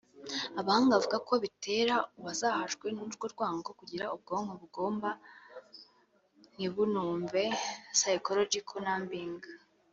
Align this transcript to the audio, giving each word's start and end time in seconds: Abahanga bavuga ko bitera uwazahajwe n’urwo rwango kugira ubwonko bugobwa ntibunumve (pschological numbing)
Abahanga 0.59 0.95
bavuga 0.97 1.17
ko 1.27 1.33
bitera 1.43 1.95
uwazahajwe 2.19 2.87
n’urwo 2.95 3.25
rwango 3.33 3.69
kugira 3.79 4.05
ubwonko 4.15 4.53
bugobwa 4.61 5.09
ntibunumve 6.53 7.43
(pschological 7.95 8.77
numbing) 8.85 9.41